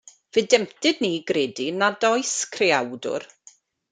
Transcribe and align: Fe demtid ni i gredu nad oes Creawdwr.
Fe 0.35 0.41
demtid 0.53 1.03
ni 1.05 1.09
i 1.17 1.19
gredu 1.31 1.67
nad 1.83 2.07
oes 2.09 2.33
Creawdwr. 2.57 3.29